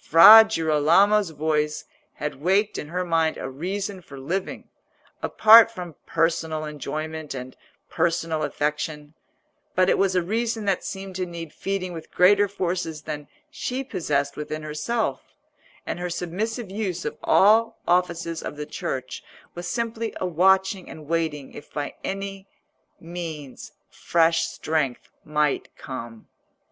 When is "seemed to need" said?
10.84-11.52